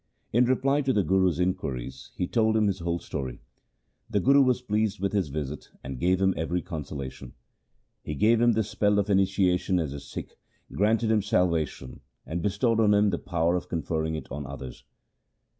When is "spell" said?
8.63-8.97